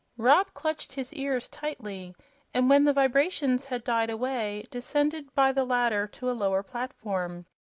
[0.17, 2.15] Rob clutched his ears tightly,
[2.55, 7.45] and when the vibrations had died away descended by the ladder to a lower platform.